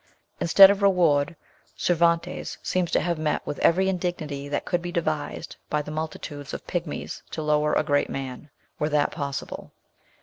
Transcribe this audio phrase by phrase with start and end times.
[0.39, 1.35] Instead of reward,
[1.77, 6.55] Cervantes seems to have met with every indignity that could be devised by the multitudes
[6.55, 9.71] of pigmies to lower a great man, were that possible.